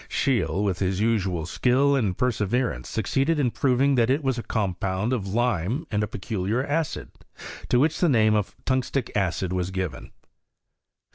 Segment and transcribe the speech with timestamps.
[0.09, 5.13] Scheele, with his usual skill and perseverance, succeeded in proving that it was a compound
[5.13, 7.11] of lime and a peculiar acid,
[7.69, 10.11] to which the name of tungstic acid was given.